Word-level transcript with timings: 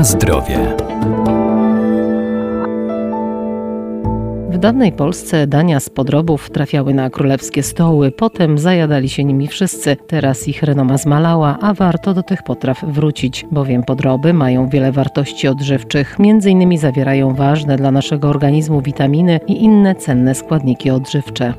Na 0.00 0.04
zdrowie. 0.04 0.58
W 4.50 4.58
dawnej 4.58 4.92
Polsce 4.92 5.46
dania 5.46 5.80
z 5.80 5.90
podrobów 5.90 6.50
trafiały 6.50 6.94
na 6.94 7.10
królewskie 7.10 7.62
stoły, 7.62 8.10
potem 8.10 8.58
zajadali 8.58 9.08
się 9.08 9.24
nimi 9.24 9.48
wszyscy. 9.48 9.96
Teraz 10.06 10.48
ich 10.48 10.62
renoma 10.62 10.98
zmalała, 10.98 11.58
a 11.60 11.74
warto 11.74 12.14
do 12.14 12.22
tych 12.22 12.42
potraw 12.42 12.84
wrócić, 12.84 13.46
bowiem 13.50 13.82
podroby 13.82 14.32
mają 14.32 14.68
wiele 14.68 14.92
wartości 14.92 15.48
odżywczych. 15.48 16.18
Między 16.18 16.50
innymi 16.50 16.78
zawierają 16.78 17.34
ważne 17.34 17.76
dla 17.76 17.90
naszego 17.90 18.28
organizmu 18.28 18.80
witaminy 18.82 19.40
i 19.46 19.64
inne 19.64 19.94
cenne 19.94 20.34
składniki 20.34 20.90
odżywcze. 20.90 21.54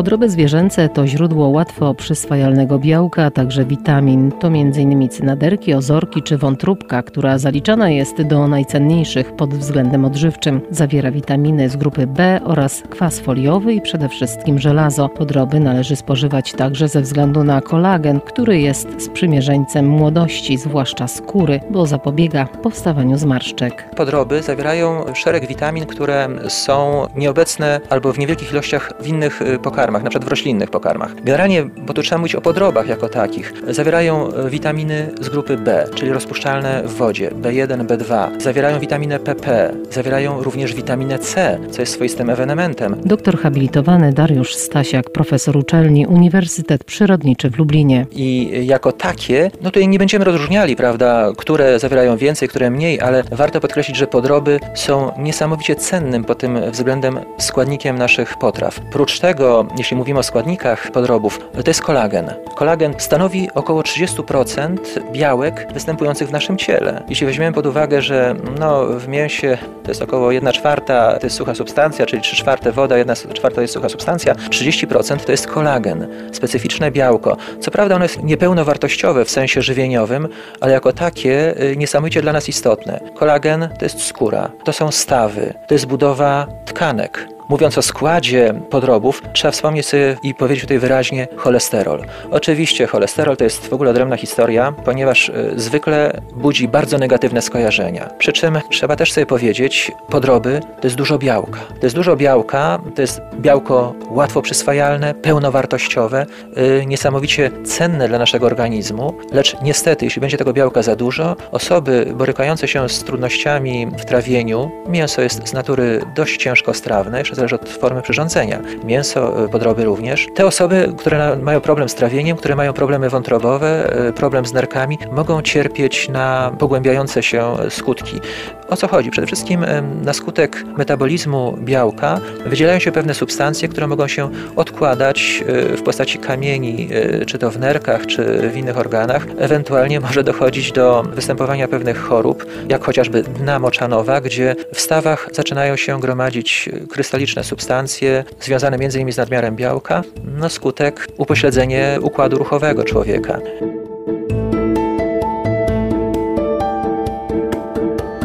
Podroby 0.00 0.30
zwierzęce 0.30 0.88
to 0.88 1.06
źródło 1.06 1.48
łatwo 1.48 1.94
przyswajalnego 1.94 2.78
białka, 2.78 3.24
a 3.24 3.30
także 3.30 3.64
witamin. 3.64 4.32
To 4.32 4.46
m.in. 4.46 5.08
cynaderki, 5.08 5.74
ozorki 5.74 6.22
czy 6.22 6.38
wątróbka, 6.38 7.02
która 7.02 7.38
zaliczana 7.38 7.90
jest 7.90 8.22
do 8.22 8.48
najcenniejszych 8.48 9.32
pod 9.36 9.54
względem 9.54 10.04
odżywczym. 10.04 10.60
Zawiera 10.70 11.10
witaminy 11.10 11.68
z 11.68 11.76
grupy 11.76 12.06
B 12.06 12.40
oraz 12.44 12.82
kwas 12.90 13.20
foliowy 13.20 13.74
i 13.74 13.80
przede 13.80 14.08
wszystkim 14.08 14.58
żelazo. 14.58 15.08
Podroby 15.08 15.60
należy 15.60 15.96
spożywać 15.96 16.52
także 16.52 16.88
ze 16.88 17.00
względu 17.00 17.44
na 17.44 17.60
kolagen, 17.60 18.20
który 18.20 18.60
jest 18.60 19.02
sprzymierzeńcem 19.02 19.88
młodości, 19.88 20.58
zwłaszcza 20.58 21.08
skóry, 21.08 21.60
bo 21.70 21.86
zapobiega 21.86 22.46
powstawaniu 22.46 23.18
zmarszczek. 23.18 23.94
Podroby 23.96 24.42
zawierają 24.42 25.14
szereg 25.14 25.46
witamin, 25.46 25.86
które 25.86 26.28
są 26.48 27.06
nieobecne 27.16 27.80
albo 27.90 28.12
w 28.12 28.18
niewielkich 28.18 28.52
ilościach 28.52 28.92
w 29.00 29.06
innych 29.06 29.42
y, 29.42 29.58
pokarmach 29.58 29.89
pokarmach, 29.90 30.02
na 30.02 30.10
przykład 30.10 30.28
w 30.28 30.30
roślinnych 30.30 30.70
pokarmach. 30.70 31.14
Generalnie, 31.14 31.64
bo 31.64 31.92
tu 31.92 32.02
trzeba 32.02 32.18
mówić 32.18 32.34
o 32.34 32.40
podrobach 32.40 32.88
jako 32.88 33.08
takich, 33.08 33.52
zawierają 33.68 34.34
e, 34.34 34.50
witaminy 34.50 35.10
z 35.20 35.28
grupy 35.28 35.56
B, 35.56 35.86
czyli 35.94 36.12
rozpuszczalne 36.12 36.82
w 36.84 36.94
wodzie, 36.94 37.30
B1, 37.30 37.86
B2. 37.86 38.40
Zawierają 38.40 38.78
witaminę 38.78 39.18
PP, 39.18 39.72
zawierają 39.90 40.42
również 40.42 40.74
witaminę 40.74 41.18
C, 41.18 41.58
co 41.70 41.82
jest 41.82 41.92
swoistym 41.92 42.30
ewenementem. 42.30 42.96
Doktor 43.04 43.38
habilitowany 43.38 44.12
Dariusz 44.12 44.54
Stasiak, 44.54 45.10
profesor 45.10 45.56
uczelni 45.56 46.06
Uniwersytet 46.06 46.84
Przyrodniczy 46.84 47.50
w 47.50 47.58
Lublinie. 47.58 48.06
I 48.12 48.50
jako 48.66 48.92
takie, 48.92 49.50
no 49.62 49.70
tutaj 49.70 49.88
nie 49.88 49.98
będziemy 49.98 50.24
rozróżniali, 50.24 50.76
prawda, 50.76 51.32
które 51.36 51.78
zawierają 51.78 52.16
więcej, 52.16 52.48
które 52.48 52.70
mniej, 52.70 53.00
ale 53.00 53.22
warto 53.30 53.60
podkreślić, 53.60 53.96
że 53.96 54.06
podroby 54.06 54.60
są 54.74 55.12
niesamowicie 55.18 55.76
cennym 55.76 56.24
pod 56.24 56.38
tym 56.38 56.70
względem 56.70 57.20
składnikiem 57.38 57.98
naszych 57.98 58.38
potraw. 58.38 58.80
Prócz 58.92 59.20
tego 59.20 59.66
jeśli 59.80 59.96
mówimy 59.96 60.18
o 60.18 60.22
składnikach 60.22 60.90
podrobów, 60.90 61.38
to 61.52 61.70
jest 61.70 61.82
kolagen. 61.82 62.34
Kolagen 62.54 62.94
stanowi 62.98 63.48
około 63.54 63.82
30% 63.82 64.78
białek 65.12 65.66
występujących 65.72 66.28
w 66.28 66.32
naszym 66.32 66.56
ciele. 66.56 67.02
Jeśli 67.08 67.26
weźmiemy 67.26 67.54
pod 67.54 67.66
uwagę, 67.66 68.02
że 68.02 68.34
no, 68.58 68.86
w 68.86 69.08
mięsie 69.08 69.58
to 69.82 69.90
jest 69.90 70.02
około 70.02 70.32
1 70.32 70.52
czwarta 70.52 71.18
to 71.18 71.26
jest 71.26 71.36
sucha 71.36 71.54
substancja, 71.54 72.06
czyli 72.06 72.22
3 72.22 72.36
czwarte 72.36 72.72
woda, 72.72 72.98
1 72.98 73.16
czwarta 73.34 73.62
jest 73.62 73.74
sucha 73.74 73.88
substancja, 73.88 74.34
30% 74.34 75.16
to 75.16 75.32
jest 75.32 75.46
kolagen, 75.46 76.06
specyficzne 76.32 76.90
białko. 76.90 77.36
Co 77.60 77.70
prawda 77.70 77.94
ono 77.94 78.04
jest 78.04 78.22
niepełnowartościowe 78.22 79.24
w 79.24 79.30
sensie 79.30 79.62
żywieniowym, 79.62 80.28
ale 80.60 80.72
jako 80.72 80.92
takie 80.92 81.62
y, 81.62 81.76
niesamowicie 81.76 82.22
dla 82.22 82.32
nas 82.32 82.48
istotne. 82.48 83.00
Kolagen 83.14 83.68
to 83.78 83.84
jest 83.84 84.02
skóra, 84.02 84.50
to 84.64 84.72
są 84.72 84.90
stawy, 84.90 85.54
to 85.68 85.74
jest 85.74 85.86
budowa 85.86 86.46
tkanek. 86.64 87.39
Mówiąc 87.50 87.78
o 87.78 87.82
składzie 87.82 88.54
podrobów, 88.70 89.22
trzeba 89.32 89.52
wspomnieć 89.52 89.86
sobie 89.86 90.16
i 90.22 90.34
powiedzieć 90.34 90.62
tutaj 90.62 90.78
wyraźnie 90.78 91.28
cholesterol. 91.36 92.04
Oczywiście 92.30 92.86
cholesterol 92.86 93.36
to 93.36 93.44
jest 93.44 93.68
w 93.68 93.72
ogóle 93.72 93.90
odrębna 93.90 94.16
historia, 94.16 94.72
ponieważ 94.84 95.28
y, 95.28 95.52
zwykle 95.56 96.20
budzi 96.34 96.68
bardzo 96.68 96.98
negatywne 96.98 97.42
skojarzenia. 97.42 98.10
Przy 98.18 98.32
czym 98.32 98.58
trzeba 98.70 98.96
też 98.96 99.12
sobie 99.12 99.26
powiedzieć, 99.26 99.92
podroby 100.08 100.60
to 100.80 100.86
jest 100.86 100.96
dużo 100.96 101.18
białka. 101.18 101.60
To 101.80 101.86
jest 101.86 101.96
dużo 101.96 102.16
białka, 102.16 102.78
to 102.94 103.02
jest 103.02 103.20
białko 103.40 103.94
łatwo 104.10 104.42
przyswajalne, 104.42 105.14
pełnowartościowe, 105.14 106.26
yy, 106.56 106.86
niesamowicie 106.86 107.50
cenne 107.64 108.08
dla 108.08 108.18
naszego 108.18 108.46
organizmu, 108.46 109.14
lecz 109.32 109.56
niestety, 109.62 110.04
jeśli 110.04 110.20
będzie 110.20 110.38
tego 110.38 110.52
białka 110.52 110.82
za 110.82 110.96
dużo, 110.96 111.36
osoby 111.52 112.12
borykające 112.14 112.68
się 112.68 112.88
z 112.88 113.04
trudnościami 113.04 113.86
w 113.98 114.04
trawieniu, 114.04 114.70
mięso 114.88 115.22
jest 115.22 115.48
z 115.48 115.52
natury 115.52 116.00
dość 116.14 116.36
ciężkostrawne, 116.36 117.18
jeszcze 117.18 117.39
zależy 117.40 117.54
od 117.54 117.68
formy 117.68 118.02
przyrządzenia. 118.02 118.60
Mięso, 118.84 119.44
y, 119.44 119.48
podroby 119.48 119.84
również. 119.84 120.26
Te 120.34 120.46
osoby, 120.46 120.92
które 120.98 121.36
mają 121.36 121.60
problem 121.60 121.88
z 121.88 121.94
trawieniem, 121.94 122.36
które 122.36 122.56
mają 122.56 122.72
problemy 122.72 123.10
wątrobowe, 123.10 123.92
y, 124.08 124.12
problem 124.12 124.46
z 124.46 124.52
nerkami, 124.52 124.98
mogą 125.12 125.42
cierpieć 125.42 126.08
na 126.08 126.52
pogłębiające 126.58 127.22
się 127.22 127.56
skutki. 127.70 128.20
O 128.68 128.76
co 128.76 128.88
chodzi? 128.88 129.10
Przede 129.10 129.26
wszystkim 129.26 129.64
na 130.02 130.12
skutek 130.12 130.64
metabolizmu 130.78 131.58
białka 131.58 132.20
wydzielają 132.46 132.78
się 132.78 132.92
pewne 132.92 133.14
substancje, 133.14 133.68
które 133.68 133.86
mogą 133.86 134.08
się 134.08 134.30
odkładać 134.56 135.44
w 135.76 135.82
postaci 135.82 136.18
kamieni, 136.18 136.88
czy 137.26 137.38
to 137.38 137.50
w 137.50 137.58
nerkach, 137.58 138.06
czy 138.06 138.50
w 138.50 138.56
innych 138.56 138.78
organach. 138.78 139.26
Ewentualnie 139.38 140.00
może 140.00 140.24
dochodzić 140.24 140.72
do 140.72 141.02
występowania 141.02 141.68
pewnych 141.68 141.98
chorób, 141.98 142.46
jak 142.68 142.84
chociażby 142.84 143.22
dna 143.22 143.58
moczanowa, 143.58 144.20
gdzie 144.20 144.56
w 144.74 144.80
stawach 144.80 145.28
zaczynają 145.32 145.76
się 145.76 146.00
gromadzić 146.00 146.68
krystaliczne 146.90 147.29
substancje 147.42 148.24
związane 148.40 148.76
m.in. 148.76 149.12
z 149.12 149.16
nadmiarem 149.16 149.56
białka, 149.56 150.02
no 150.24 150.48
skutek 150.48 151.08
upośledzenie 151.16 151.98
układu 152.02 152.38
ruchowego 152.38 152.84
człowieka. 152.84 153.38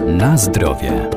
Na 0.08 0.38
zdrowie. 0.38 1.15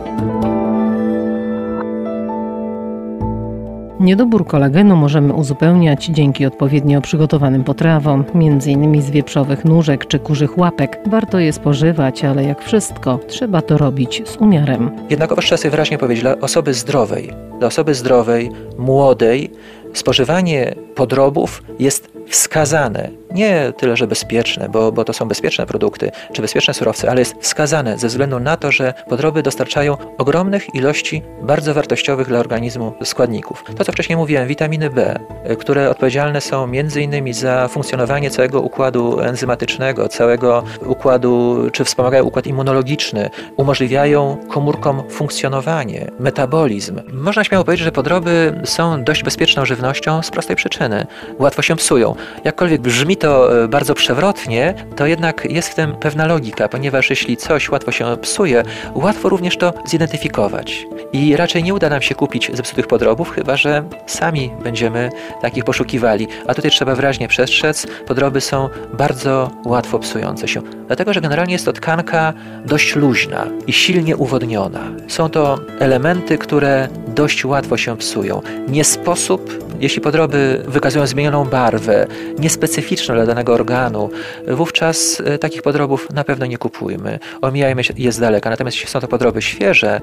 Niedobór 4.08 4.46
kolagenu 4.46 4.96
możemy 4.96 5.32
uzupełniać 5.32 6.06
dzięki 6.06 6.46
odpowiednio 6.46 7.00
przygotowanym 7.00 7.64
potrawom, 7.64 8.24
m.in. 8.34 9.02
z 9.02 9.10
wieprzowych 9.10 9.64
nóżek 9.64 10.06
czy 10.06 10.18
kurzych 10.18 10.58
łapek. 10.58 10.98
Warto 11.06 11.38
je 11.38 11.52
spożywać, 11.52 12.24
ale 12.24 12.44
jak 12.44 12.62
wszystko, 12.62 13.18
trzeba 13.26 13.62
to 13.62 13.78
robić 13.78 14.22
z 14.26 14.36
umiarem. 14.36 14.90
Jednakowoż 15.10 15.44
trzeba 15.44 15.56
sobie 15.56 15.70
wyraźnie 15.70 15.98
powiedzieć, 15.98 16.22
dla 16.22 16.38
osoby 16.40 16.74
zdrowej, 16.74 17.30
dla 17.58 17.68
osoby 17.68 17.94
zdrowej, 17.94 18.50
młodej, 18.78 19.50
spożywanie 19.94 20.74
podrobów 20.94 21.62
jest 21.78 22.17
wskazane. 22.28 23.10
Nie 23.30 23.72
tyle, 23.76 23.96
że 23.96 24.06
bezpieczne, 24.06 24.68
bo, 24.68 24.92
bo 24.92 25.04
to 25.04 25.12
są 25.12 25.28
bezpieczne 25.28 25.66
produkty 25.66 26.10
czy 26.32 26.42
bezpieczne 26.42 26.74
surowce, 26.74 27.10
ale 27.10 27.20
jest 27.20 27.34
wskazane 27.40 27.98
ze 27.98 28.08
względu 28.08 28.40
na 28.40 28.56
to, 28.56 28.72
że 28.72 28.94
podroby 29.08 29.42
dostarczają 29.42 29.96
ogromnych 30.18 30.74
ilości 30.74 31.22
bardzo 31.42 31.74
wartościowych 31.74 32.28
dla 32.28 32.38
organizmu 32.38 32.92
składników. 33.04 33.64
To, 33.76 33.84
co 33.84 33.92
wcześniej 33.92 34.16
mówiłem, 34.16 34.48
witaminy 34.48 34.90
B, 34.90 35.18
które 35.58 35.90
odpowiedzialne 35.90 36.40
są 36.40 36.72
innymi 37.00 37.32
za 37.32 37.68
funkcjonowanie 37.68 38.30
całego 38.30 38.60
układu 38.60 39.20
enzymatycznego, 39.20 40.08
całego 40.08 40.62
układu, 40.86 41.58
czy 41.72 41.84
wspomagają 41.84 42.24
układ 42.24 42.46
immunologiczny, 42.46 43.30
umożliwiają 43.56 44.36
komórkom 44.48 45.02
funkcjonowanie, 45.10 46.10
metabolizm. 46.20 47.00
Można 47.12 47.44
śmiało 47.44 47.64
powiedzieć, 47.64 47.84
że 47.84 47.92
podroby 47.92 48.60
są 48.64 49.04
dość 49.04 49.22
bezpieczną 49.22 49.64
żywnością 49.64 50.22
z 50.22 50.30
prostej 50.30 50.56
przyczyny. 50.56 51.06
Łatwo 51.38 51.62
się 51.62 51.76
psują. 51.76 52.14
Jakkolwiek 52.44 52.80
brzmi 52.80 53.16
to 53.16 53.62
e, 53.64 53.68
bardzo 53.68 53.94
przewrotnie, 53.94 54.74
to 54.96 55.06
jednak 55.06 55.44
jest 55.50 55.68
w 55.68 55.74
tym 55.74 55.96
pewna 55.96 56.26
logika, 56.26 56.68
ponieważ 56.68 57.10
jeśli 57.10 57.36
coś 57.36 57.70
łatwo 57.70 57.92
się 57.92 58.16
psuje, 58.22 58.62
łatwo 58.94 59.28
również 59.28 59.56
to 59.56 59.72
zidentyfikować. 59.86 60.86
I 61.12 61.36
raczej 61.36 61.62
nie 61.62 61.74
uda 61.74 61.88
nam 61.88 62.02
się 62.02 62.14
kupić 62.14 62.50
zepsutych 62.54 62.86
podrobów, 62.86 63.30
chyba 63.30 63.56
że 63.56 63.84
sami 64.06 64.50
będziemy 64.62 65.10
takich 65.42 65.64
poszukiwali. 65.64 66.28
A 66.46 66.54
tutaj 66.54 66.70
trzeba 66.70 66.94
wyraźnie 66.94 67.28
przestrzec, 67.28 67.86
podroby 68.06 68.40
są 68.40 68.68
bardzo 68.92 69.50
łatwo 69.64 69.98
psujące 69.98 70.48
się. 70.48 70.62
Dlatego, 70.86 71.12
że 71.12 71.20
generalnie 71.20 71.52
jest 71.52 71.64
to 71.64 71.72
tkanka 71.72 72.32
dość 72.64 72.96
luźna 72.96 73.46
i 73.66 73.72
silnie 73.72 74.16
uwodniona. 74.16 74.80
Są 75.08 75.28
to 75.28 75.58
elementy, 75.78 76.38
które 76.38 76.88
dość 77.14 77.44
łatwo 77.44 77.76
się 77.76 77.96
psują. 77.96 78.42
Nie 78.68 78.84
sposób 78.84 79.68
jeśli 79.80 80.00
podroby 80.00 80.62
wykazują 80.68 81.06
zmienioną 81.06 81.44
barwę, 81.44 82.06
niespecyficzną 82.38 83.14
dla 83.14 83.26
danego 83.26 83.54
organu, 83.54 84.10
wówczas 84.48 85.22
e, 85.24 85.38
takich 85.38 85.62
podrobów 85.62 86.10
na 86.10 86.24
pewno 86.24 86.46
nie 86.46 86.58
kupujmy. 86.58 87.18
Omijajmy 87.42 87.82
je 87.96 88.12
z 88.12 88.18
daleka. 88.18 88.50
Natomiast 88.50 88.76
jeśli 88.76 88.90
są 88.90 89.00
to 89.00 89.08
podroby 89.08 89.42
świeże, 89.42 90.00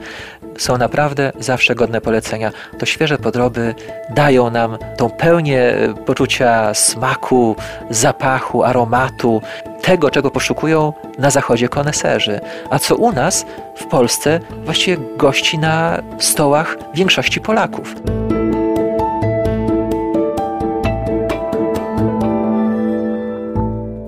są 0.57 0.77
naprawdę 0.77 1.31
zawsze 1.39 1.75
godne 1.75 2.01
polecenia. 2.01 2.51
To 2.79 2.85
świeże 2.85 3.17
podroby 3.17 3.75
dają 4.15 4.49
nam 4.49 4.77
tą 4.97 5.09
pełnię 5.09 5.61
e, 5.61 5.93
poczucia 5.93 6.73
smaku, 6.73 7.55
zapachu, 7.89 8.63
aromatu, 8.63 9.41
tego, 9.85 10.11
czego 10.11 10.31
poszukują 10.31 10.93
na 11.17 11.29
zachodzie 11.29 11.69
koneserzy. 11.69 12.39
A 12.69 12.79
co 12.79 12.95
u 12.95 13.11
nas, 13.11 13.45
w 13.75 13.85
Polsce, 13.85 14.39
właściwie 14.63 14.97
gości 15.17 15.57
na 15.57 16.01
stołach 16.19 16.77
większości 16.93 17.41
Polaków. 17.41 17.95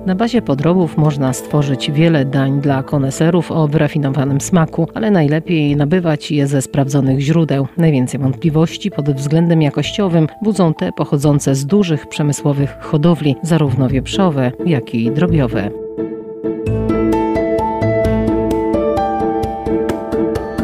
Na 0.08 0.14
bazie 0.14 0.42
podrobów 0.42 0.96
można 0.96 1.32
stworzyć 1.32 1.90
wiele 1.90 2.24
dań 2.24 2.60
dla 2.60 2.82
koneserów 2.82 3.52
o 3.52 3.68
wyrafinowanym 3.68 4.40
smaku, 4.40 4.88
ale 4.94 5.10
najlepiej 5.10 5.76
nabywać 5.76 6.30
je 6.30 6.46
ze 6.46 6.62
sprawdzonych 6.62 7.20
źródeł. 7.20 7.66
Najwięcej 7.76 8.20
wątpliwości 8.20 8.90
pod 8.90 9.10
względem 9.10 9.62
jakościowym 9.62 10.26
budzą 10.42 10.74
te 10.74 10.92
pochodzące 10.92 11.54
z 11.54 11.66
dużych 11.66 12.06
przemysłowych 12.06 12.76
hodowli, 12.80 13.36
zarówno 13.42 13.88
wieprzowe, 13.88 14.52
jak 14.66 14.94
i 14.94 15.10
drobiowe. 15.10 15.70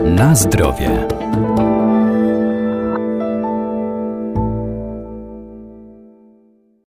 Na 0.05 0.35
zdrowie. 0.35 1.14